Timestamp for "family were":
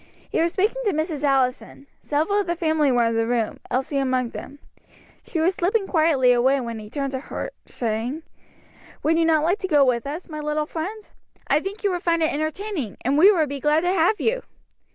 2.55-3.05